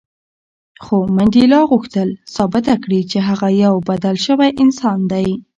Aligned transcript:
خو 0.83 0.95
منډېلا 1.15 1.59
غوښتل 1.71 2.09
ثابته 2.35 2.73
کړي 2.83 3.01
چې 3.11 3.17
هغه 3.29 3.47
یو 3.63 3.75
بدل 3.89 4.15
شوی 4.25 4.49
انسان 4.63 4.99
دی. 5.11 5.27